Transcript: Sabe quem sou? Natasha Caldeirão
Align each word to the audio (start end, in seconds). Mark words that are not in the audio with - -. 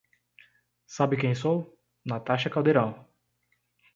Sabe 0.87 1.15
quem 1.15 1.35
sou? 1.35 1.77
Natasha 2.03 2.49
Caldeirão 2.49 3.07